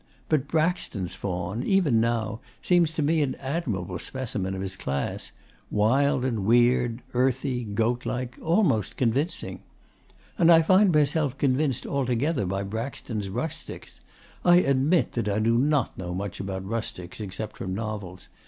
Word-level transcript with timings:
But 0.29 0.47
Braxton's 0.47 1.13
faun, 1.13 1.61
even 1.61 2.01
now, 2.01 2.39
seems 2.63 2.91
to 2.95 3.03
me 3.03 3.21
an 3.21 3.35
admirable 3.35 3.99
specimen 3.99 4.55
of 4.55 4.61
his 4.61 4.75
class 4.75 5.31
wild 5.69 6.25
and 6.25 6.43
weird, 6.43 7.03
earthy, 7.13 7.63
goat 7.63 8.03
like, 8.03 8.35
almost 8.41 8.97
convincing. 8.97 9.59
And 10.39 10.51
I 10.51 10.63
find 10.63 10.91
myself 10.91 11.37
convinced 11.37 11.85
altogether 11.85 12.47
by 12.47 12.63
Braxton's 12.63 13.29
rustics. 13.29 14.01
I 14.43 14.55
admit 14.55 15.11
that 15.11 15.29
I 15.29 15.37
do 15.37 15.55
not 15.59 15.95
know 15.99 16.15
much 16.15 16.39
about 16.39 16.65
rustics, 16.65 17.19
except 17.21 17.57
from 17.57 17.75
novels. 17.75 18.27